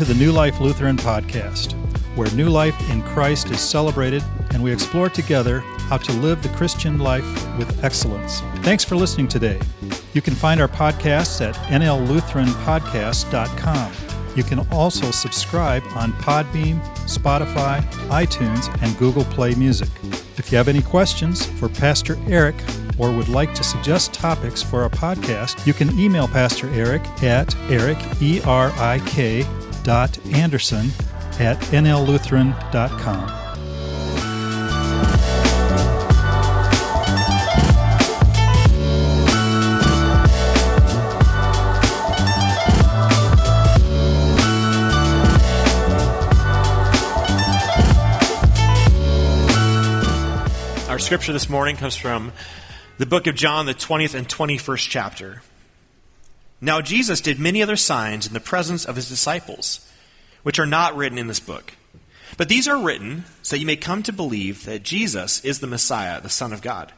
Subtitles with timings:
[0.00, 1.74] To the New Life Lutheran Podcast,
[2.16, 5.60] where new life in Christ is celebrated and we explore together
[5.90, 7.26] how to live the Christian life
[7.58, 8.40] with excellence.
[8.62, 9.60] Thanks for listening today.
[10.14, 13.92] You can find our podcasts at nllutheranpodcast.com.
[14.36, 19.90] You can also subscribe on Podbean, Spotify, iTunes, and Google Play Music.
[20.38, 22.56] If you have any questions for Pastor Erik
[22.96, 27.54] or would like to suggest topics for our podcast, you can email Pastor Erik at
[27.68, 29.46] eric, E-R-I-K,
[29.88, 30.90] Anderson
[31.38, 33.40] at nllutheran.com.
[50.88, 52.32] Our scripture this morning comes from
[52.98, 55.42] the book of John, the 20th and 21st chapter.
[56.60, 59.88] Now, Jesus did many other signs in the presence of his disciples,
[60.42, 61.72] which are not written in this book.
[62.36, 65.66] But these are written so that you may come to believe that Jesus is the
[65.66, 66.92] Messiah, the Son of God,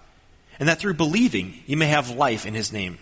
[0.58, 2.98] and that through believing you may have life in his name.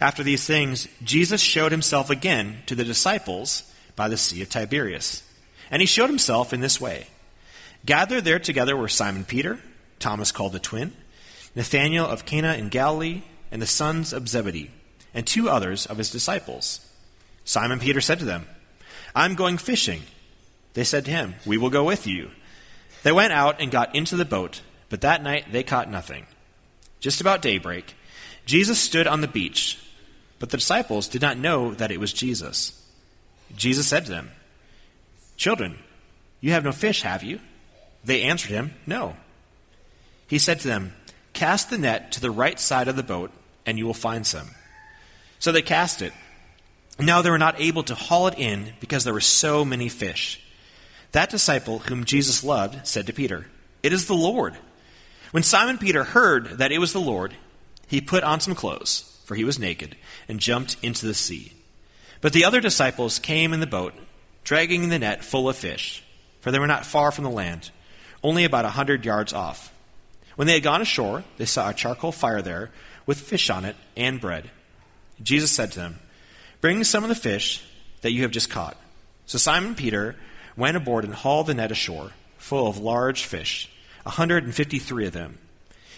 [0.00, 5.22] After these things, Jesus showed himself again to the disciples by the Sea of Tiberias.
[5.70, 7.06] And he showed himself in this way.
[7.84, 9.58] Gathered there together were Simon Peter,
[9.98, 10.92] Thomas called the twin,
[11.54, 14.70] Nathanael of Cana in Galilee, and the sons of Zebedee,
[15.14, 16.80] and two others of his disciples.
[17.44, 18.46] Simon Peter said to them,
[19.14, 20.02] I'm going fishing.
[20.74, 22.30] They said to him, We will go with you.
[23.02, 26.26] They went out and got into the boat, but that night they caught nothing.
[27.00, 27.94] Just about daybreak,
[28.46, 29.78] Jesus stood on the beach,
[30.38, 32.78] but the disciples did not know that it was Jesus.
[33.56, 34.30] Jesus said to them,
[35.36, 35.78] Children,
[36.40, 37.40] you have no fish, have you?
[38.04, 39.16] They answered him, No.
[40.26, 40.94] He said to them,
[41.32, 43.30] Cast the net to the right side of the boat,
[43.66, 44.48] and you will find some.
[45.42, 46.12] So they cast it.
[47.00, 50.40] Now they were not able to haul it in because there were so many fish.
[51.10, 53.48] That disciple whom Jesus loved said to Peter,
[53.82, 54.56] It is the Lord.
[55.32, 57.34] When Simon Peter heard that it was the Lord,
[57.88, 59.96] he put on some clothes, for he was naked,
[60.28, 61.52] and jumped into the sea.
[62.20, 63.94] But the other disciples came in the boat,
[64.44, 66.04] dragging the net full of fish,
[66.40, 67.72] for they were not far from the land,
[68.22, 69.74] only about a hundred yards off.
[70.36, 72.70] When they had gone ashore, they saw a charcoal fire there
[73.06, 74.48] with fish on it and bread.
[75.22, 75.98] Jesus said to them,
[76.60, 77.64] Bring some of the fish
[78.02, 78.76] that you have just caught.
[79.26, 80.16] So Simon Peter
[80.56, 83.70] went aboard and hauled the net ashore, full of large fish,
[84.04, 85.38] a 153 of them.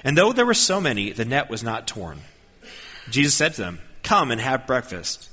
[0.02, 2.20] And though there were so many, the net was not torn.
[3.10, 5.30] Jesus said to them, Come and have breakfast.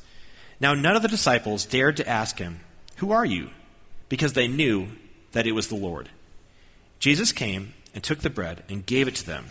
[0.59, 2.61] Now none of the disciples dared to ask him,
[2.97, 3.49] Who are you?
[4.09, 4.87] Because they knew
[5.33, 6.09] that it was the Lord.
[6.99, 9.45] Jesus came and took the bread and gave it to them,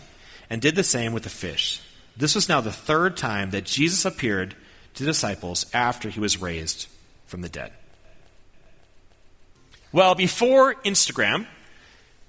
[0.49, 1.81] and did the same with the fish.
[2.17, 4.55] This was now the third time that Jesus appeared
[4.95, 6.87] to the disciples after he was raised
[7.25, 7.71] from the dead.
[9.91, 11.47] Well, before Instagram,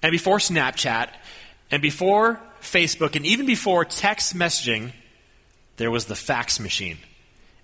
[0.02, 1.08] and before Snapchat,
[1.70, 4.92] and before Facebook, and even before text messaging,
[5.76, 6.98] there was the fax machine.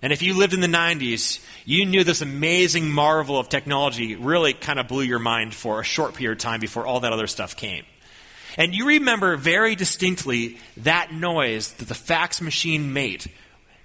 [0.01, 4.53] And if you lived in the 90s, you knew this amazing marvel of technology really
[4.53, 7.27] kind of blew your mind for a short period of time before all that other
[7.27, 7.83] stuff came.
[8.57, 13.31] And you remember very distinctly that noise that the fax machine made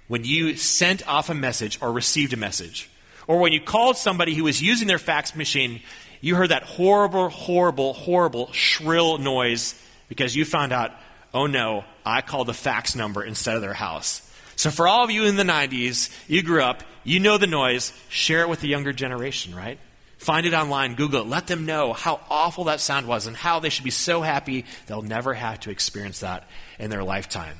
[0.07, 2.89] when you sent off a message or received a message.
[3.27, 5.81] Or when you called somebody who was using their fax machine,
[6.21, 9.75] you heard that horrible, horrible, horrible, shrill noise
[10.09, 10.91] because you found out,
[11.33, 14.21] oh no, I called the fax number instead of their house.
[14.55, 17.91] So, for all of you in the 90s, you grew up, you know the noise,
[18.09, 19.77] share it with the younger generation, right?
[20.25, 23.59] Find it online, Google it, let them know how awful that sound was and how
[23.59, 26.49] they should be so happy they'll never have to experience that
[26.79, 27.59] in their lifetime.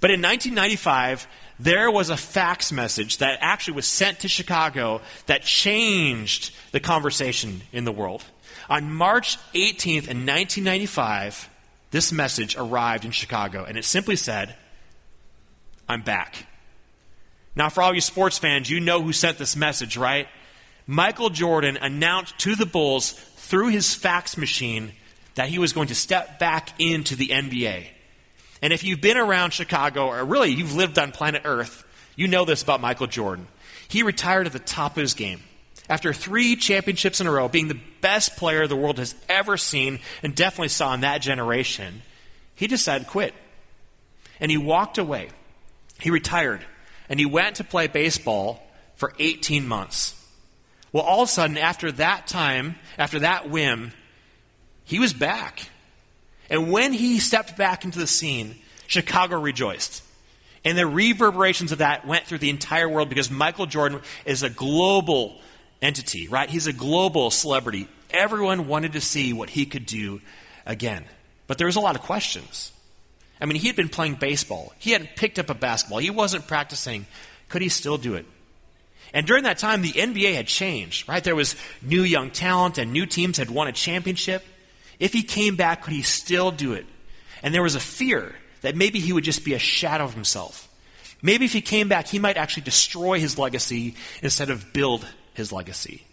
[0.00, 1.28] But in 1995,
[1.60, 7.60] there was a fax message that actually was sent to Chicago that changed the conversation
[7.72, 8.24] in the world.
[8.70, 11.50] On March 18th in 1995,
[11.90, 14.54] this message arrived in Chicago, and it simply said,
[15.86, 16.46] I'm back.
[17.54, 20.26] Now, for all you sports fans, you know who sent this message, right?
[20.90, 24.92] Michael Jordan announced to the Bulls through his fax machine
[25.34, 27.86] that he was going to step back into the NBA.
[28.62, 31.84] And if you've been around Chicago, or really you've lived on planet Earth,
[32.16, 33.46] you know this about Michael Jordan.
[33.86, 35.42] He retired at the top of his game.
[35.90, 40.00] After three championships in a row, being the best player the world has ever seen,
[40.22, 42.02] and definitely saw in that generation,
[42.54, 43.34] he decided to quit.
[44.40, 45.28] And he walked away.
[46.00, 46.64] He retired
[47.10, 48.62] and he went to play baseball
[48.96, 50.14] for 18 months.
[50.92, 53.92] Well, all of a sudden, after that time, after that whim,
[54.84, 55.68] he was back.
[56.50, 58.56] And when he stepped back into the scene,
[58.86, 60.02] Chicago rejoiced.
[60.64, 64.50] And the reverberations of that went through the entire world because Michael Jordan is a
[64.50, 65.40] global
[65.80, 66.48] entity, right?
[66.48, 67.88] He's a global celebrity.
[68.10, 70.20] Everyone wanted to see what he could do
[70.66, 71.04] again.
[71.46, 72.72] But there was a lot of questions.
[73.40, 74.72] I mean, he had been playing baseball.
[74.78, 75.98] He hadn't picked up a basketball.
[75.98, 77.06] He wasn't practicing.
[77.48, 78.26] Could he still do it?
[79.14, 81.24] And during that time, the NBA had changed, right?
[81.24, 84.44] There was new young talent and new teams had won a championship.
[84.98, 86.86] If he came back, could he still do it?
[87.42, 90.68] And there was a fear that maybe he would just be a shadow of himself.
[91.22, 95.52] Maybe if he came back, he might actually destroy his legacy instead of build his
[95.52, 96.04] legacy.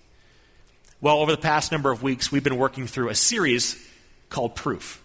[1.01, 3.75] Well, over the past number of weeks, we've been working through a series
[4.29, 5.03] called Proof.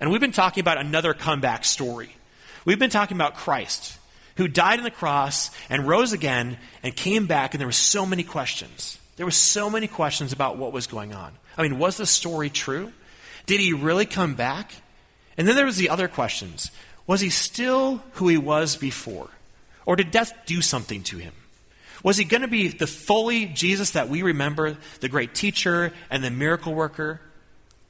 [0.00, 2.14] And we've been talking about another comeback story.
[2.64, 3.97] We've been talking about Christ,
[4.38, 8.06] who died on the cross and rose again and came back, and there were so
[8.06, 8.96] many questions.
[9.16, 11.32] There were so many questions about what was going on.
[11.56, 12.92] I mean, was the story true?
[13.46, 14.72] Did he really come back?
[15.36, 16.70] And then there was the other questions.
[17.04, 19.28] Was he still who he was before?
[19.84, 21.32] Or did death do something to him?
[22.04, 26.22] Was he going to be the fully Jesus that we remember, the great teacher and
[26.22, 27.20] the miracle worker?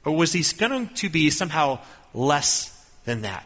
[0.03, 1.77] Or was he going to be somehow
[2.11, 2.73] less
[3.05, 3.45] than that?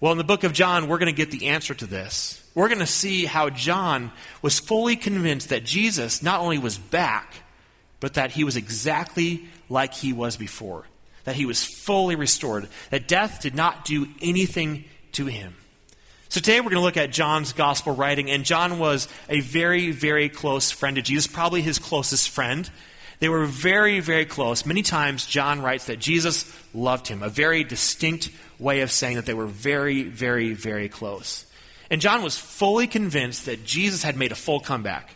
[0.00, 2.40] Well, in the book of John, we're going to get the answer to this.
[2.54, 4.12] We're going to see how John
[4.42, 7.34] was fully convinced that Jesus not only was back,
[7.98, 10.86] but that he was exactly like he was before,
[11.24, 15.56] that he was fully restored, that death did not do anything to him.
[16.28, 19.90] So today we're going to look at John's gospel writing, and John was a very,
[19.90, 22.70] very close friend to Jesus, probably his closest friend.
[23.18, 24.64] They were very, very close.
[24.64, 29.26] Many times, John writes that Jesus loved him, a very distinct way of saying that
[29.26, 31.44] they were very, very, very close.
[31.90, 35.14] And John was fully convinced that Jesus had made a full comeback,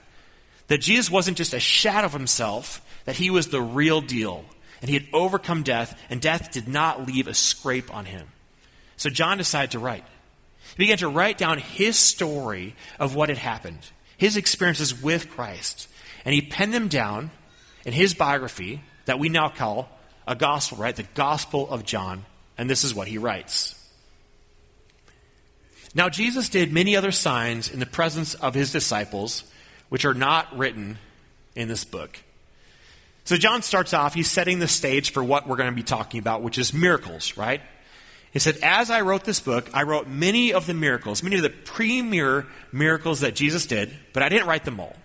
[0.69, 4.45] that Jesus wasn't just a shadow of himself, that he was the real deal,
[4.81, 8.29] and he had overcome death, and death did not leave a scrape on him.
[8.97, 10.05] So John decided to write.
[10.77, 13.81] He began to write down his story of what had happened,
[14.17, 15.89] his experiences with Christ,
[16.25, 17.31] and he penned them down
[17.85, 19.89] in his biography that we now call
[20.27, 20.95] a gospel, right?
[20.95, 22.25] The Gospel of John.
[22.59, 23.79] And this is what he writes.
[25.95, 29.45] Now, Jesus did many other signs in the presence of his disciples,
[29.89, 30.99] which are not written
[31.55, 32.19] in this book.
[33.25, 36.19] So, John starts off, he's setting the stage for what we're going to be talking
[36.19, 37.61] about, which is miracles, right?
[38.33, 41.43] He said, As I wrote this book, I wrote many of the miracles, many of
[41.43, 44.97] the premier miracles that Jesus did, but I didn't write them all.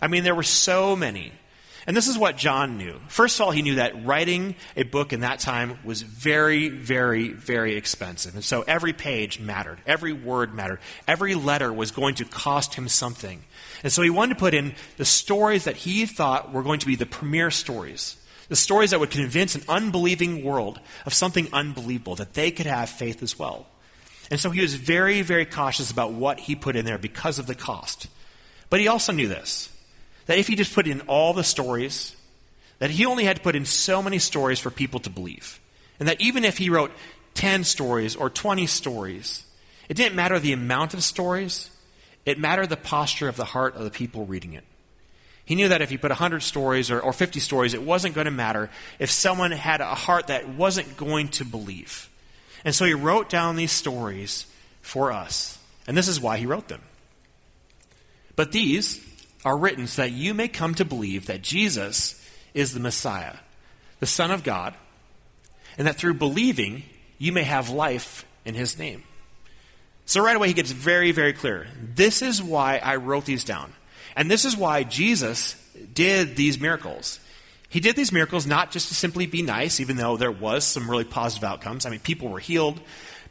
[0.00, 1.32] I mean, there were so many.
[1.86, 2.98] And this is what John knew.
[3.08, 7.28] First of all, he knew that writing a book in that time was very, very,
[7.28, 8.34] very expensive.
[8.34, 9.78] And so every page mattered.
[9.86, 10.80] Every word mattered.
[11.06, 13.42] Every letter was going to cost him something.
[13.82, 16.86] And so he wanted to put in the stories that he thought were going to
[16.86, 18.16] be the premier stories.
[18.48, 22.88] The stories that would convince an unbelieving world of something unbelievable, that they could have
[22.88, 23.66] faith as well.
[24.30, 27.46] And so he was very, very cautious about what he put in there because of
[27.46, 28.06] the cost.
[28.70, 29.68] But he also knew this
[30.26, 32.16] that if he just put in all the stories,
[32.78, 35.60] that he only had to put in so many stories for people to believe.
[35.98, 36.90] And that even if he wrote
[37.34, 39.44] 10 stories or 20 stories,
[39.88, 41.70] it didn't matter the amount of stories,
[42.24, 44.64] it mattered the posture of the heart of the people reading it.
[45.44, 48.24] He knew that if he put 100 stories or, or 50 stories, it wasn't going
[48.24, 52.08] to matter if someone had a heart that wasn't going to believe.
[52.64, 54.46] And so he wrote down these stories
[54.80, 55.58] for us.
[55.86, 56.80] And this is why he wrote them.
[58.36, 59.04] But these,
[59.44, 62.20] are written so that you may come to believe that Jesus
[62.54, 63.36] is the Messiah,
[64.00, 64.74] the Son of God,
[65.76, 66.84] and that through believing
[67.18, 69.02] you may have life in his name.
[70.06, 71.66] So, right away, he gets very, very clear.
[71.94, 73.72] This is why I wrote these down.
[74.16, 75.54] And this is why Jesus
[75.92, 77.20] did these miracles.
[77.68, 80.88] He did these miracles not just to simply be nice, even though there was some
[80.88, 81.86] really positive outcomes.
[81.86, 82.80] I mean, people were healed,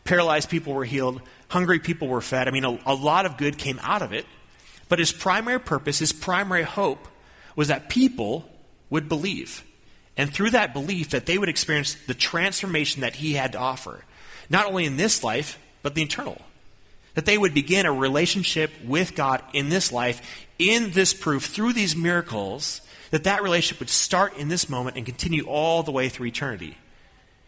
[0.04, 2.48] paralyzed people were healed, hungry people were fed.
[2.48, 4.26] I mean, a, a lot of good came out of it.
[4.90, 7.08] But his primary purpose, his primary hope,
[7.56, 8.50] was that people
[8.90, 9.64] would believe.
[10.16, 14.04] And through that belief, that they would experience the transformation that he had to offer.
[14.50, 16.42] Not only in this life, but the eternal.
[17.16, 21.74] That they would begin a relationship with God in this life, in this proof, through
[21.74, 26.10] these miracles, that that relationship would start in this moment and continue all the way
[26.10, 26.78] through eternity.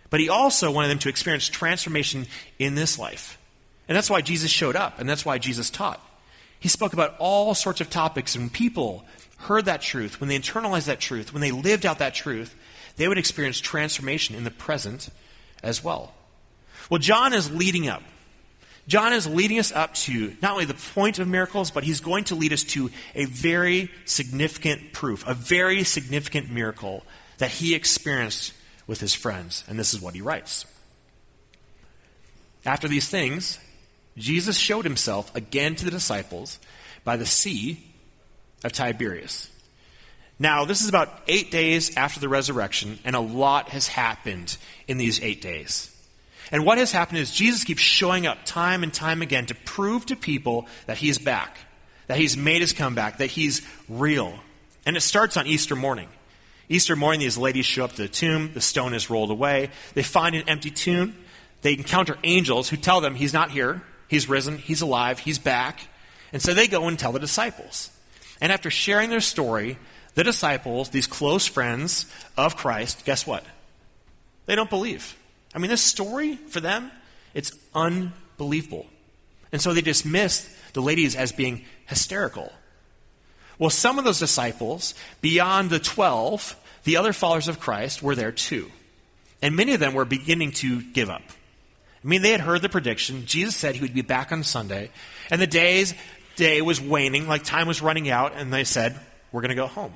[0.10, 2.28] But he also wanted them to experience transformation
[2.60, 3.40] in this life.
[3.88, 6.00] And that's why Jesus showed up, and that's why Jesus taught.
[6.66, 9.06] He spoke about all sorts of topics, and people
[9.38, 12.56] heard that truth, when they internalized that truth, when they lived out that truth,
[12.96, 15.10] they would experience transformation in the present
[15.62, 16.16] as well.
[16.90, 18.02] Well, John is leading up.
[18.88, 22.24] John is leading us up to not only the point of miracles, but he's going
[22.24, 27.04] to lead us to a very significant proof, a very significant miracle
[27.38, 28.54] that he experienced
[28.88, 29.64] with his friends.
[29.68, 30.66] And this is what he writes.
[32.66, 33.60] After these things,
[34.18, 36.60] Jesus showed himself again to the disciples
[37.04, 37.78] by the Sea
[38.64, 39.50] of Tiberias.
[40.38, 44.58] Now, this is about eight days after the resurrection, and a lot has happened
[44.88, 45.92] in these eight days.
[46.52, 50.06] And what has happened is Jesus keeps showing up time and time again to prove
[50.08, 51.58] to people that he's back,
[52.08, 54.38] that he's made his comeback, that he's real.
[54.86, 56.10] And it starts on Easter morning.
[56.68, 58.52] Easter morning, these ladies show up to the tomb.
[58.54, 59.70] The stone is rolled away.
[59.94, 61.16] They find an empty tomb.
[61.62, 65.88] They encounter angels who tell them he's not here, he's risen, he's alive, he's back.
[66.32, 67.90] And so they go and tell the disciples.
[68.42, 69.78] And after sharing their story,
[70.16, 72.06] the disciples, these close friends
[72.38, 73.46] of Christ, guess what?
[74.46, 75.16] They don't believe.
[75.54, 76.92] I mean, this story for them,
[77.34, 78.88] it's unbelievable.
[79.52, 82.52] And so they dismiss the ladies as being hysterical.
[83.58, 88.34] Well, some of those disciples, beyond the 12, the other followers of Christ, were there
[88.34, 88.70] too.
[89.42, 91.24] And many of them were beginning to give up.
[92.06, 93.26] I mean, they had heard the prediction.
[93.26, 94.92] Jesus said he would be back on Sunday.
[95.32, 95.96] And the day's
[96.36, 99.00] day was waning, like time was running out, and they said,
[99.32, 99.94] We're going to go home.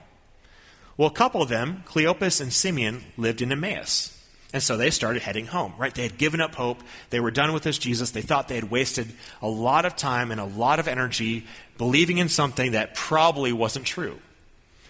[0.97, 4.15] Well, a couple of them, Cleopas and Simeon, lived in Emmaus.
[4.51, 5.93] And so they started heading home, right?
[5.93, 6.81] They had given up hope.
[7.11, 8.09] They were done with this Jesus.
[8.09, 9.13] They thought they had wasted
[9.43, 11.45] a lot of time and a lot of energy
[11.77, 14.17] believing in something that probably wasn't true.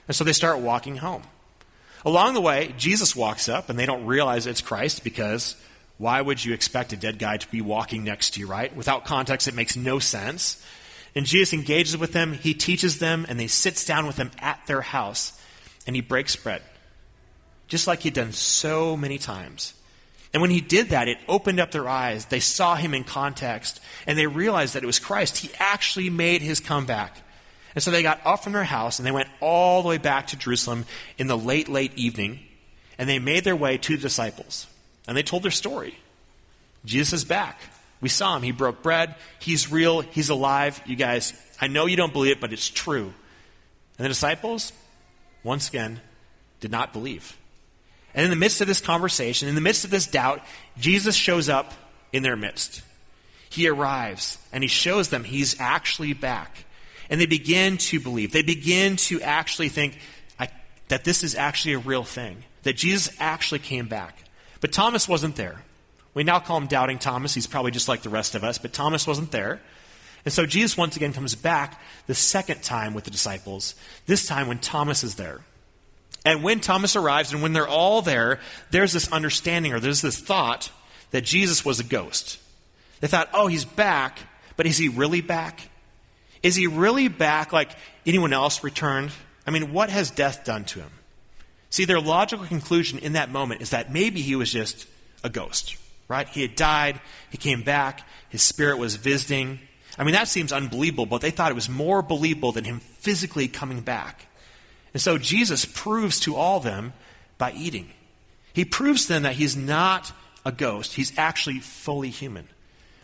[0.07, 1.23] And so they start walking home.
[2.05, 5.57] Along the way, Jesus walks up, and they don't realize it's Christ because
[5.99, 8.75] why would you expect a dead guy to be walking next to you, right?
[8.75, 10.65] Without context, it makes no sense.
[11.13, 14.65] And Jesus engages with them, he teaches them, and he sits down with them at
[14.65, 15.39] their house
[15.85, 16.61] and he breaks bread,
[17.67, 19.73] just like he'd done so many times.
[20.33, 22.25] And when he did that, it opened up their eyes.
[22.25, 25.37] They saw him in context, and they realized that it was Christ.
[25.37, 27.17] He actually made his comeback.
[27.73, 30.27] And so they got up from their house, and they went all the way back
[30.27, 30.85] to Jerusalem
[31.17, 32.39] in the late, late evening,
[32.99, 34.67] and they made their way to the disciples.
[35.07, 35.97] And they told their story.
[36.85, 37.59] Jesus is back.
[38.01, 38.43] We saw him.
[38.43, 39.15] He broke bread.
[39.39, 40.01] He's real.
[40.01, 40.81] He's alive.
[40.85, 43.13] You guys, I know you don't believe it, but it's true.
[43.97, 44.71] And the disciples,
[45.43, 45.99] once again,
[46.59, 47.37] did not believe.
[48.13, 50.41] And in the midst of this conversation, in the midst of this doubt,
[50.77, 51.73] Jesus shows up
[52.13, 52.81] in their midst.
[53.49, 56.65] He arrives and he shows them he's actually back.
[57.09, 58.31] And they begin to believe.
[58.31, 59.97] They begin to actually think
[60.87, 64.17] that this is actually a real thing, that Jesus actually came back.
[64.61, 65.63] But Thomas wasn't there.
[66.13, 67.33] We now call him Doubting Thomas.
[67.33, 69.61] He's probably just like the rest of us, but Thomas wasn't there.
[70.25, 73.75] And so Jesus once again comes back the second time with the disciples,
[74.05, 75.41] this time when Thomas is there.
[76.25, 78.39] And when Thomas arrives and when they're all there,
[78.71, 80.71] there's this understanding or there's this thought
[81.11, 82.39] that Jesus was a ghost.
[82.99, 84.19] They thought, oh, he's back,
[84.57, 85.69] but is he really back?
[86.43, 87.71] Is he really back like
[88.05, 89.11] anyone else returned?
[89.47, 90.91] I mean, what has death done to him?
[91.69, 94.87] See, their logical conclusion in that moment is that maybe he was just
[95.23, 96.27] a ghost, right?
[96.27, 96.99] He had died,
[97.29, 99.59] he came back, his spirit was visiting,
[99.99, 103.49] I mean, that seems unbelievable, but they thought it was more believable than him physically
[103.49, 104.27] coming back.
[104.93, 106.93] And so Jesus proves to all them
[107.37, 107.91] by eating.
[108.53, 110.13] He proves to them that he's not
[110.45, 112.47] a ghost, he's actually fully human.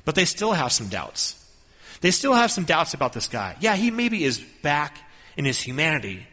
[0.05, 1.41] But they still have some doubts.
[1.99, 3.57] They still have some doubts about this guy.
[3.59, 4.97] Yeah, he maybe is back
[5.35, 6.25] in his humanity,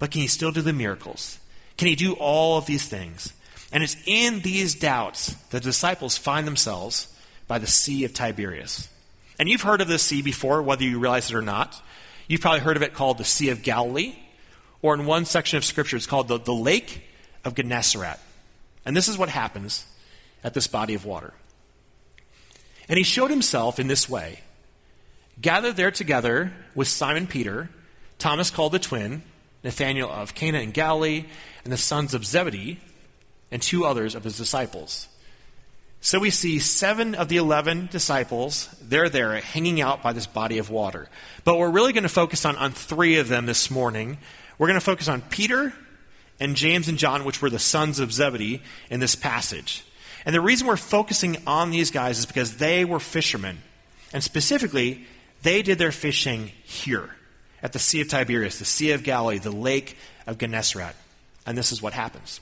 [0.00, 1.38] but can he still do the miracles?
[1.76, 3.32] Can he do all of these things?
[3.72, 7.08] And it's in these doubts that the disciples find themselves
[7.48, 8.88] by the Sea of Tiberias.
[9.38, 11.82] And you've heard of this sea before, whether you realize it or not.
[12.28, 14.14] You've probably heard of it called the Sea of Galilee,
[14.82, 17.02] or in one section of Scripture, it's called the, the Lake
[17.44, 18.18] of Gennesaret.
[18.84, 19.86] And this is what happens
[20.44, 21.32] at this body of water.
[22.88, 24.40] And he showed himself in this way
[25.40, 27.70] gathered there together with Simon Peter,
[28.18, 29.22] Thomas called the twin,
[29.64, 31.24] Nathanael of Cana in Galilee,
[31.64, 32.80] and the sons of Zebedee,
[33.50, 35.08] and two others of his disciples.
[36.00, 40.58] So we see seven of the eleven disciples, they're there hanging out by this body
[40.58, 41.08] of water.
[41.44, 44.18] But we're really going to focus on, on three of them this morning.
[44.58, 45.72] We're going to focus on Peter
[46.40, 49.84] and James and John, which were the sons of Zebedee in this passage.
[50.26, 53.58] And the reason we're focusing on these guys is because they were fishermen.
[54.12, 55.04] And specifically,
[55.42, 57.10] they did their fishing here
[57.62, 60.96] at the Sea of Tiberias, the Sea of Galilee, the Lake of Gennesaret.
[61.46, 62.40] And this is what happens.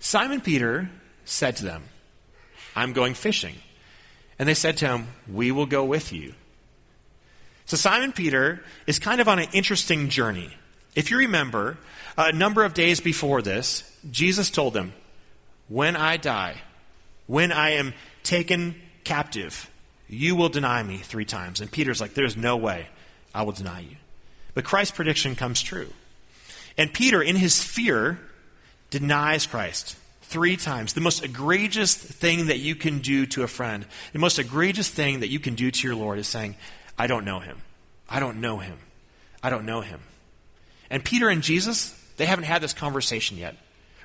[0.00, 0.90] Simon Peter
[1.24, 1.84] said to them,
[2.74, 3.54] I'm going fishing.
[4.38, 6.34] And they said to him, We will go with you.
[7.64, 10.56] So Simon Peter is kind of on an interesting journey.
[10.94, 11.78] If you remember,
[12.16, 14.92] a number of days before this, Jesus told them,
[15.68, 16.62] When I die,
[17.26, 19.70] when I am taken captive,
[20.08, 21.60] you will deny me three times.
[21.60, 22.88] And Peter's like, There's no way
[23.34, 23.96] I will deny you.
[24.54, 25.88] But Christ's prediction comes true.
[26.78, 28.18] And Peter, in his fear,
[28.90, 30.92] denies Christ three times.
[30.92, 35.20] The most egregious thing that you can do to a friend, the most egregious thing
[35.20, 36.56] that you can do to your Lord is saying,
[36.98, 37.62] I don't know him.
[38.08, 38.78] I don't know him.
[39.42, 40.00] I don't know him.
[40.90, 43.56] And Peter and Jesus, they haven't had this conversation yet.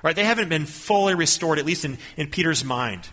[0.02, 0.16] Right?
[0.16, 3.08] They haven't been fully restored, at least in, in Peter's mind.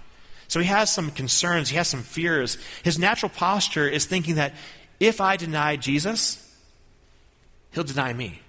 [0.48, 2.58] So he has some concerns, he has some fears.
[2.84, 4.54] His natural posture is thinking that
[5.00, 6.44] if I deny Jesus,
[7.72, 8.42] he'll deny me.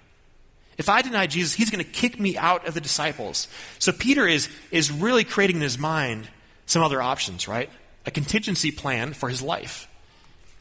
[0.77, 3.47] If I deny Jesus, he's going to kick me out of the disciples.
[3.79, 6.27] So Peter is, is really creating in his mind
[6.65, 7.69] some other options, right?
[8.05, 9.87] A contingency plan for his life.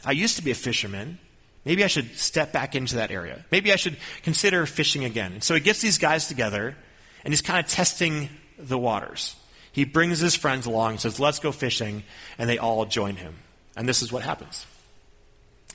[0.04, 1.18] I used to be a fisherman.
[1.64, 3.44] Maybe I should step back into that area.
[3.50, 5.32] Maybe I should consider fishing again.
[5.34, 6.76] And so he gets these guys together
[7.24, 9.36] and he's kind of testing the waters.
[9.72, 12.02] He brings his friends along and says, Let's go fishing.
[12.38, 13.34] And they all join him.
[13.76, 14.66] And this is what happens.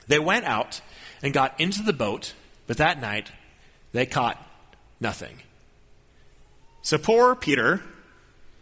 [0.08, 0.80] They went out
[1.22, 2.34] and got into the boat,
[2.66, 3.30] but that night
[3.92, 4.40] they caught
[5.00, 5.36] nothing.
[6.82, 7.82] So poor Peter,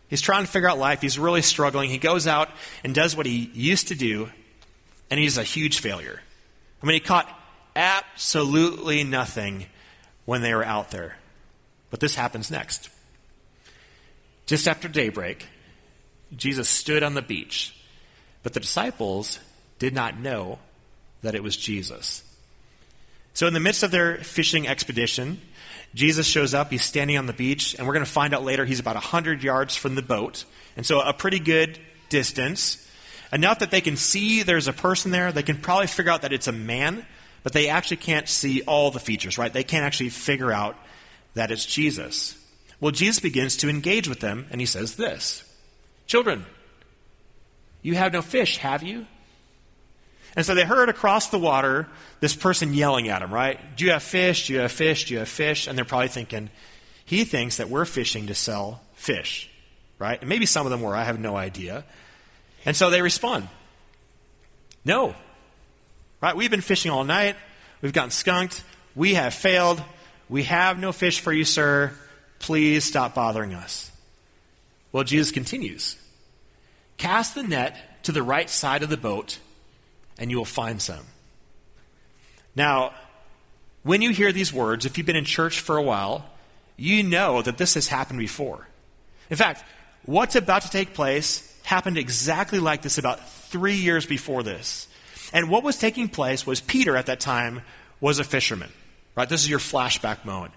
[0.09, 1.01] he's trying to figure out life.
[1.01, 1.91] He's really struggling.
[1.91, 2.49] He goes out
[2.83, 4.31] and does what he used to do,
[5.11, 6.21] and he's a huge failure.
[6.83, 7.29] I mean, he caught
[7.77, 9.67] absolutely nothing
[10.25, 11.17] when they were out there.
[11.91, 12.89] But this happens next.
[14.47, 15.47] Just after daybreak,
[16.37, 17.75] Jesus stood on the beach,
[18.43, 19.39] but the disciples
[19.79, 20.59] did not know
[21.23, 22.23] that it was Jesus.
[23.35, 25.41] So, in the midst of their fishing expedition,
[25.93, 26.71] Jesus shows up.
[26.71, 29.43] He's standing on the beach, and we're going to find out later he's about 100
[29.43, 30.45] yards from the boat.
[30.77, 32.81] And so, a pretty good distance.
[33.33, 35.33] Enough that they can see there's a person there.
[35.33, 37.05] They can probably figure out that it's a man,
[37.43, 39.53] but they actually can't see all the features, right?
[39.53, 40.77] They can't actually figure out
[41.35, 42.39] that it's Jesus.
[42.81, 45.43] Well, Jesus begins to engage with them, and he says this
[46.07, 46.45] Children,
[47.83, 49.07] you have no fish, have you?
[50.37, 51.87] And so they heard across the water
[52.21, 53.59] this person yelling at them, right?
[53.77, 54.49] Do you have fish?
[54.49, 55.05] Do you have fish?
[55.05, 55.67] Do you have fish?
[55.67, 56.51] And they're probably thinking,
[57.05, 59.51] he thinks that we're fishing to sell fish,
[59.99, 60.19] right?
[60.19, 61.85] And maybe some of them were, I have no idea.
[62.67, 63.49] And so they respond,
[64.85, 65.15] no.
[66.21, 66.37] Right?
[66.37, 67.37] We've been fishing all night.
[67.83, 68.65] We've gotten skunked.
[68.95, 69.83] We have failed.
[70.29, 71.93] We have no fish for you, sir.
[72.39, 73.91] Please stop bothering us.
[74.91, 75.97] Well, Jesus continues
[76.97, 79.39] Cast the net to the right side of the boat,
[80.19, 81.05] and you will find some.
[82.57, 82.95] Now,
[83.83, 86.25] when you hear these words, if you've been in church for a while,
[86.77, 88.69] you know that this has happened before.
[89.31, 89.65] In fact,
[90.05, 94.89] what's about to take place happened exactly like this about three years before this.
[95.33, 97.63] And what was taking place was Peter at that time
[98.01, 98.71] was a fisherman.
[99.17, 99.29] Right?
[99.29, 100.55] This is your flashback moment.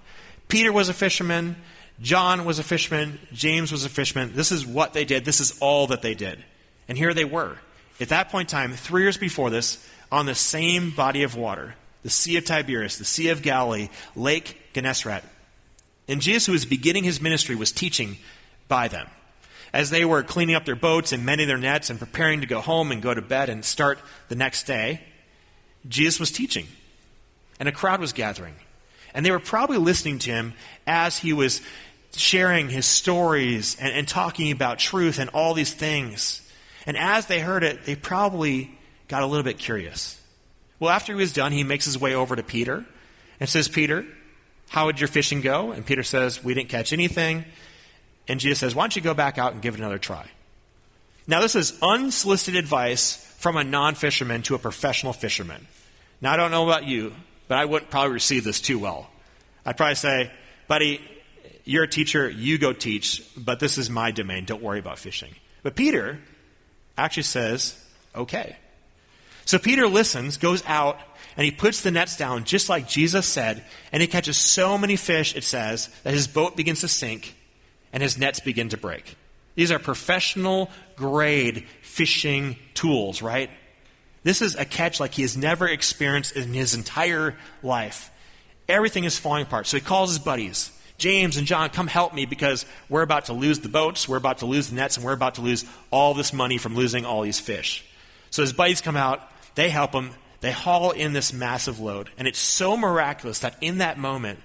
[0.47, 1.55] Peter was a fisherman.
[2.01, 3.19] John was a fisherman.
[3.33, 4.33] James was a fisherman.
[4.35, 5.25] This is what they did.
[5.25, 6.43] This is all that they did.
[6.87, 7.57] And here they were.
[7.99, 11.75] At that point in time, three years before this, on the same body of water,
[12.03, 15.23] the Sea of Tiberias, the Sea of Galilee, Lake Gennesaret.
[16.07, 18.17] And Jesus, who was beginning his ministry, was teaching
[18.67, 19.07] by them.
[19.73, 22.61] As they were cleaning up their boats and mending their nets and preparing to go
[22.61, 25.01] home and go to bed and start the next day,
[25.87, 26.67] Jesus was teaching.
[27.59, 28.55] And a crowd was gathering.
[29.13, 30.53] And they were probably listening to him
[30.85, 31.61] as he was
[32.15, 36.46] sharing his stories and, and talking about truth and all these things.
[36.87, 38.71] And as they heard it, they probably
[39.09, 40.19] got a little bit curious.
[40.79, 42.85] Well, after he was done, he makes his way over to Peter
[43.39, 44.05] and says, Peter,
[44.69, 45.71] how did your fishing go?
[45.71, 47.45] And Peter says, We didn't catch anything.
[48.27, 50.25] And Jesus says, Why don't you go back out and give it another try?
[51.27, 55.67] Now, this is unsolicited advice from a non fisherman to a professional fisherman.
[56.21, 57.13] Now, I don't know about you,
[57.47, 59.09] but I wouldn't probably receive this too well.
[59.65, 60.31] I'd probably say,
[60.67, 61.01] buddy,
[61.65, 64.45] you're a teacher, you go teach, but this is my domain.
[64.45, 65.35] Don't worry about fishing.
[65.63, 66.19] But Peter
[66.97, 67.77] actually says,
[68.15, 68.57] okay.
[69.45, 70.99] So Peter listens, goes out,
[71.37, 74.95] and he puts the nets down just like Jesus said, and he catches so many
[74.95, 77.35] fish, it says, that his boat begins to sink
[77.93, 79.15] and his nets begin to break.
[79.55, 83.49] These are professional grade fishing tools, right?
[84.23, 88.11] This is a catch like he has never experienced in his entire life.
[88.67, 89.67] Everything is falling apart.
[89.67, 93.33] So he calls his buddies, James and John, come help me because we're about to
[93.33, 96.13] lose the boats, we're about to lose the nets, and we're about to lose all
[96.13, 97.85] this money from losing all these fish.
[98.31, 99.21] So his buddies come out,
[99.55, 102.09] they help him, they haul in this massive load.
[102.17, 104.39] And it's so miraculous that in that moment,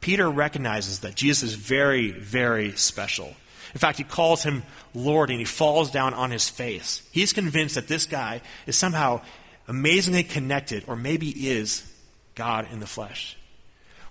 [0.00, 3.34] Peter recognizes that Jesus is very, very special.
[3.72, 7.08] In fact, he calls him Lord and he falls down on his face.
[7.12, 9.22] He's convinced that this guy is somehow
[9.68, 11.88] amazingly connected, or maybe is
[12.34, 13.36] God in the flesh.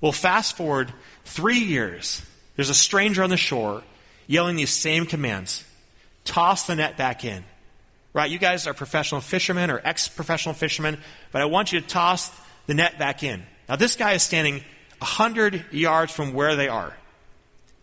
[0.02, 0.92] Well, fast forward
[1.24, 2.24] three years.
[2.56, 3.84] There's a stranger on the shore
[4.28, 5.64] yelling these same commands
[6.26, 7.44] toss the net back in.
[8.14, 8.30] Right?
[8.30, 10.98] You guys are professional fishermen or ex professional fishermen,
[11.32, 12.32] but I want you to toss
[12.68, 13.44] the net back in.
[13.70, 14.56] Now, this guy is standing
[15.00, 16.96] 100 yards from where they are.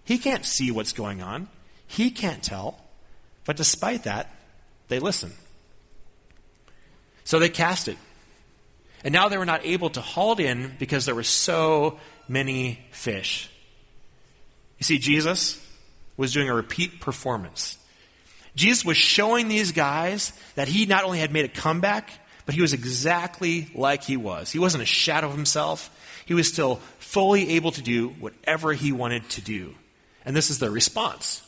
[0.05, 1.49] He can't see what's going on.
[1.87, 2.79] He can't tell.
[3.45, 4.31] But despite that,
[4.89, 5.33] they listen.
[7.25, 7.97] So they cast it.
[9.05, 12.81] And now they were not able to haul it in because there were so many
[12.91, 13.49] fish.
[14.79, 15.65] You see, Jesus
[16.17, 17.79] was doing a repeat performance.
[18.55, 22.11] Jesus was showing these guys that he not only had made a comeback,
[22.45, 24.51] but he was exactly like he was.
[24.51, 25.95] He wasn't a shadow of himself.
[26.27, 29.75] He was still fully able to do whatever he wanted to do.
[30.25, 31.43] And this is the response.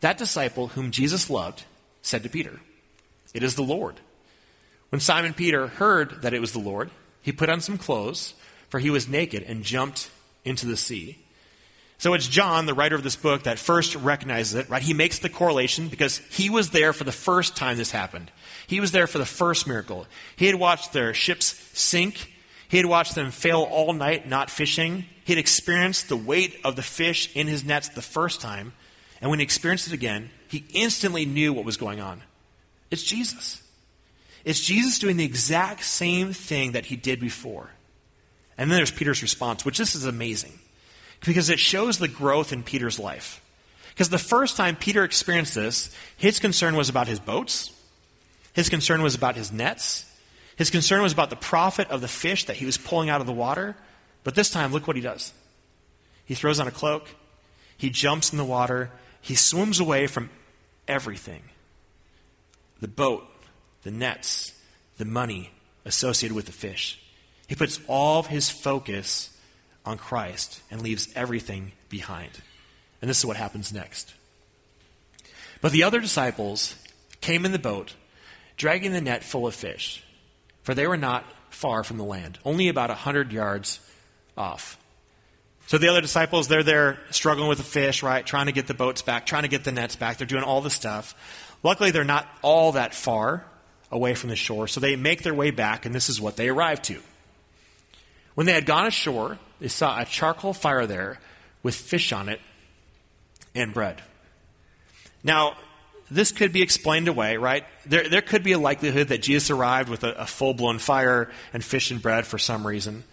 [0.00, 1.64] That disciple whom Jesus loved
[2.02, 2.60] said to Peter,
[3.34, 3.96] It is the Lord.
[4.90, 6.90] When Simon Peter heard that it was the Lord,
[7.22, 8.34] he put on some clothes,
[8.68, 10.10] for he was naked, and jumped
[10.44, 11.18] into the sea.
[11.98, 14.80] So it's John, the writer of this book, that first recognizes it, right?
[14.80, 18.30] He makes the correlation because he was there for the first time this happened.
[18.66, 20.06] He was there for the first miracle.
[20.34, 22.32] He had watched their ships sink.
[22.68, 25.04] He had watched them fail all night not fishing.
[25.24, 28.72] He had experienced the weight of the fish in his nets the first time.
[29.20, 32.22] And when he experienced it again, he instantly knew what was going on.
[32.90, 33.62] It's Jesus.
[34.44, 37.70] It's Jesus doing the exact same thing that he did before.
[38.56, 40.58] And then there's Peter's response, which this is amazing
[41.24, 43.42] because it shows the growth in Peter's life.
[43.90, 47.72] Because the first time Peter experienced this, his concern was about his boats,
[48.52, 50.06] his concern was about his nets,
[50.56, 53.26] his concern was about the profit of the fish that he was pulling out of
[53.26, 53.76] the water.
[54.24, 55.32] But this time, look what he does.
[56.24, 57.08] He throws on a cloak,
[57.76, 60.30] he jumps in the water, he swims away from
[60.86, 61.42] everything
[62.80, 63.26] the boat,
[63.82, 64.52] the nets,
[64.98, 65.50] the money
[65.84, 67.00] associated with the fish.
[67.48, 69.36] He puts all of his focus
[69.84, 72.30] on Christ and leaves everything behind.
[73.00, 74.14] And this is what happens next.
[75.60, 76.74] But the other disciples
[77.20, 77.94] came in the boat,
[78.56, 80.04] dragging the net full of fish,
[80.62, 83.80] for they were not far from the land, only about a hundred yards
[84.36, 84.78] off.
[85.66, 88.24] So the other disciples, they're there struggling with the fish, right?
[88.24, 90.18] Trying to get the boats back, trying to get the nets back.
[90.18, 91.14] They're doing all the stuff.
[91.62, 93.44] Luckily, they're not all that far
[93.90, 96.48] away from the shore, so they make their way back, and this is what they
[96.48, 97.00] arrive to.
[98.34, 101.18] When they had gone ashore, they saw a charcoal fire there
[101.62, 102.40] with fish on it
[103.54, 104.00] and bread.
[105.22, 105.56] Now,
[106.10, 107.64] this could be explained away, right?
[107.86, 111.30] There, there could be a likelihood that Jesus arrived with a, a full blown fire
[111.52, 113.04] and fish and bread for some reason.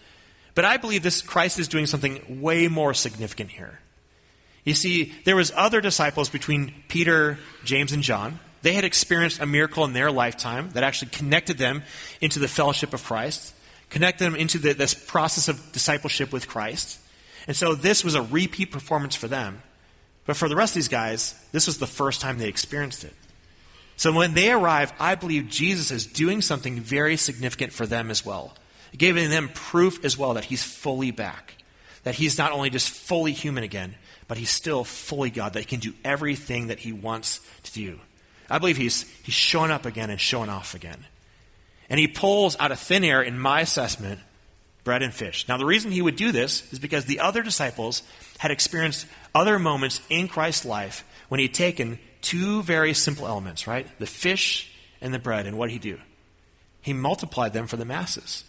[0.54, 3.78] But I believe this Christ is doing something way more significant here.
[4.64, 8.40] You see, there was other disciples between Peter, James, and John.
[8.62, 11.82] They had experienced a miracle in their lifetime that actually connected them
[12.20, 13.54] into the fellowship of Christ
[13.90, 16.98] connected them into the, this process of discipleship with Christ.
[17.46, 19.62] And so this was a repeat performance for them.
[20.26, 23.14] But for the rest of these guys, this was the first time they experienced it.
[23.96, 28.24] So when they arrive, I believe Jesus is doing something very significant for them as
[28.24, 28.54] well.
[28.96, 31.54] Giving them proof as well that he's fully back.
[32.04, 33.94] That he's not only just fully human again,
[34.28, 37.98] but he's still fully God, that he can do everything that he wants to do.
[38.50, 41.04] I believe he's, he's showing up again and showing off again.
[41.90, 44.20] And he pulls out of thin air, in my assessment,
[44.84, 45.46] bread and fish.
[45.48, 48.02] Now, the reason he would do this is because the other disciples
[48.38, 53.66] had experienced other moments in Christ's life when he had taken two very simple elements,
[53.66, 53.86] right?
[53.98, 55.46] The fish and the bread.
[55.46, 55.98] And what did he do?
[56.80, 58.44] He multiplied them for the masses.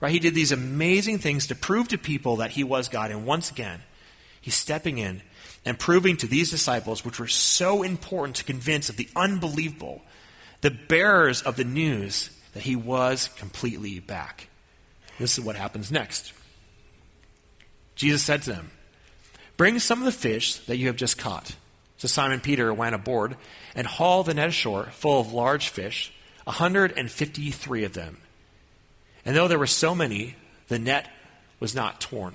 [0.00, 0.12] Right?
[0.12, 3.10] He did these amazing things to prove to people that he was God.
[3.10, 3.80] And once again,
[4.40, 5.22] he's stepping in
[5.64, 10.02] and proving to these disciples, which were so important to convince of the unbelievable,
[10.60, 14.48] the bearers of the news, that he was completely back.
[15.18, 16.32] This is what happens next.
[17.94, 18.70] Jesus said to them,
[19.56, 21.54] Bring some of the fish that you have just caught.
[21.98, 23.36] So Simon Peter went aboard
[23.74, 26.10] and hauled the net ashore full of large fish,
[26.46, 28.16] a 153 of them.
[29.26, 30.36] And though there were so many,
[30.68, 31.10] the net
[31.60, 32.34] was not torn.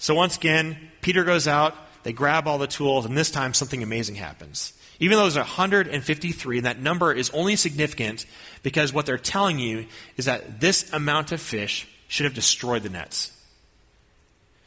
[0.00, 3.82] So once again, Peter goes out, they grab all the tools, and this time something
[3.82, 4.72] amazing happens.
[4.98, 8.24] Even though there's 153, and that number is only significant
[8.62, 9.84] because what they're telling you
[10.16, 13.38] is that this amount of fish should have destroyed the nets.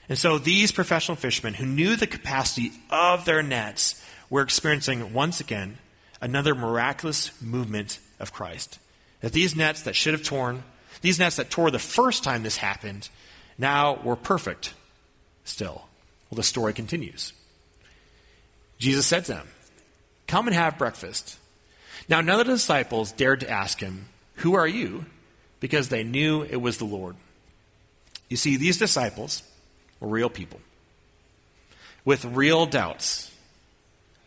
[0.07, 5.41] And so these professional fishermen who knew the capacity of their nets were experiencing once
[5.41, 5.79] again
[6.21, 8.77] another miraculous movement of Christ.
[9.21, 10.63] That these nets that should have torn,
[11.01, 13.09] these nets that tore the first time this happened,
[13.57, 14.75] now were perfect
[15.43, 15.87] still.
[16.29, 17.33] Well, the story continues.
[18.77, 19.47] Jesus said to them,
[20.27, 21.37] Come and have breakfast.
[22.09, 25.05] Now, none of the disciples dared to ask him, Who are you?
[25.63, 27.15] because they knew it was the Lord.
[28.27, 29.43] You see, these disciples
[30.01, 30.59] were real people
[32.03, 33.31] with real doubts.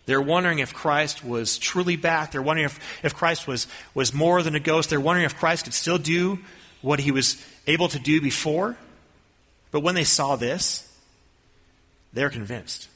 [0.06, 2.32] They're wondering if Christ was truly back.
[2.32, 4.88] They're wondering if, if Christ was, was more than a ghost.
[4.88, 6.38] They're wondering if Christ could still do
[6.80, 8.78] what he was able to do before.
[9.72, 10.90] But when they saw this,
[12.16, 12.88] they're convinced.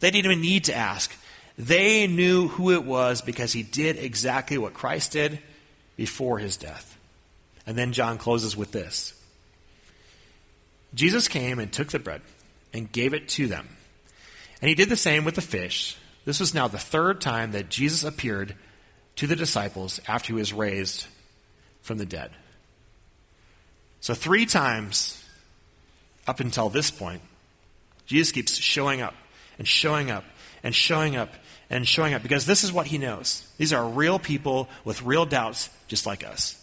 [0.00, 1.14] They didn't even need to ask.
[1.58, 5.40] They knew who it was because he did exactly what Christ did
[5.96, 6.96] before his death.
[7.66, 9.12] And then John closes with this
[10.94, 12.22] Jesus came and took the bread
[12.72, 13.68] and gave it to them.
[14.62, 15.96] And he did the same with the fish.
[16.24, 18.54] This was now the third time that Jesus appeared
[19.16, 21.06] to the disciples after he was raised
[21.82, 22.30] from the dead.
[24.00, 25.22] So, three times
[26.26, 27.22] up until this point,
[28.08, 29.14] Jesus keeps showing up
[29.58, 30.24] and showing up
[30.62, 31.28] and showing up
[31.70, 33.46] and showing up because this is what he knows.
[33.58, 36.56] These are real people with real doubts, just like us.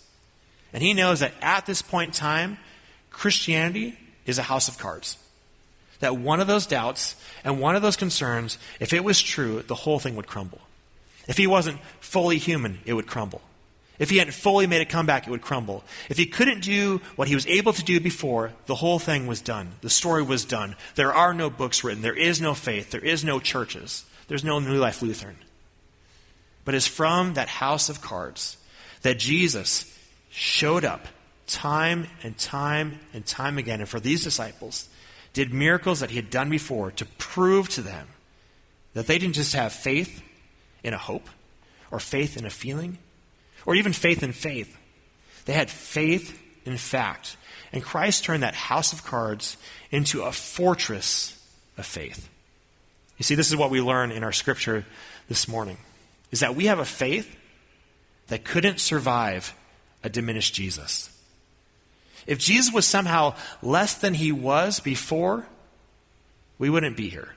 [0.74, 2.58] And he knows that at this point in time,
[3.12, 5.18] Christianity is a house of cards.
[6.00, 9.76] That one of those doubts and one of those concerns, if it was true, the
[9.76, 10.60] whole thing would crumble.
[11.28, 13.42] If he wasn't fully human, it would crumble.
[13.98, 15.84] If he hadn't fully made a comeback, it would crumble.
[16.10, 19.42] If he couldn't do what he was able to do before, the whole thing was
[19.42, 19.72] done.
[19.82, 20.76] The story was done.
[20.96, 22.02] There are no books written.
[22.02, 22.92] There is no faith.
[22.92, 24.04] There is no churches.
[24.28, 25.38] There's no New Life Lutheran.
[26.66, 28.58] But it's from that house of cards
[29.04, 29.98] that Jesus
[30.30, 31.08] showed up
[31.48, 33.80] time and time and time again.
[33.80, 34.90] And for these disciples,
[35.34, 38.08] did miracles that he had done before to prove to them
[38.94, 40.22] that they didn't just have faith
[40.84, 41.30] in a hope
[41.92, 42.98] or faith in a feeling
[43.66, 44.76] or even faith in faith.
[45.46, 47.38] They had faith in fact.
[47.72, 49.58] And Christ turned that house of cards
[49.92, 51.40] into a fortress
[51.78, 52.30] of faith.
[53.18, 54.86] You see, this is what we learn in our scripture
[55.28, 55.78] this morning
[56.32, 57.36] is that we have a faith
[58.28, 59.54] that couldn't survive
[60.04, 61.10] a diminished Jesus.
[62.28, 65.46] If Jesus was somehow less than he was before,
[66.58, 67.36] we wouldn't be here.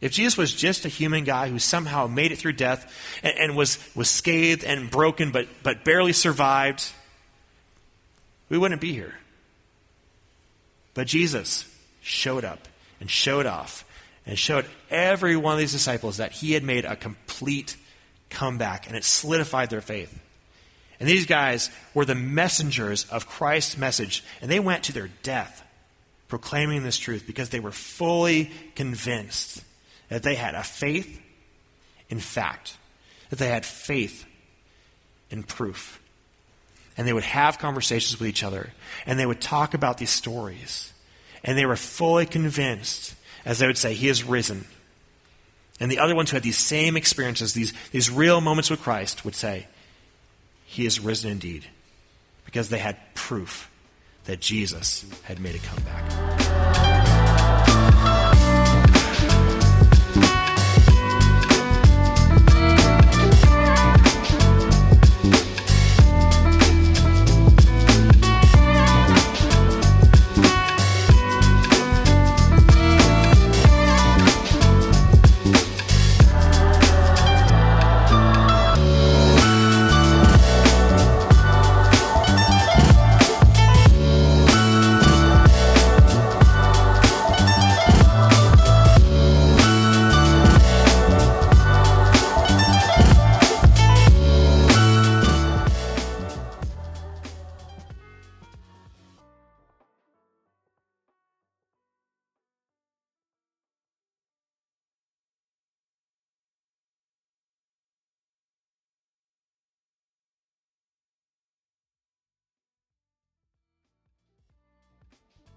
[0.00, 3.56] If Jesus was just a human guy who somehow made it through death and, and,
[3.56, 6.90] was, was scathed and broken but, but barely survived,
[8.48, 9.14] we wouldn't be here.
[10.94, 11.64] But Jesus
[12.02, 12.68] showed up
[13.00, 13.84] and showed off
[14.26, 17.76] and showed every one of these disciples that he had made a complete
[18.28, 20.18] comeback and it solidified their faith.
[20.98, 25.62] And these guys were the messengers of Christ's message, and they went to their death
[26.28, 29.62] proclaiming this truth because they were fully convinced
[30.08, 31.22] that they had a faith
[32.08, 32.76] in fact,
[33.30, 34.26] that they had faith
[35.30, 36.00] in proof.
[36.96, 38.72] And they would have conversations with each other,
[39.04, 40.92] and they would talk about these stories.
[41.44, 43.14] And they were fully convinced,
[43.44, 44.66] as they would say, He is risen.
[45.78, 49.24] And the other ones who had these same experiences, these, these real moments with Christ,
[49.26, 49.66] would say,
[50.64, 51.66] he is risen indeed.
[52.46, 53.70] Because they had proof
[54.24, 56.45] that Jesus had made a comeback.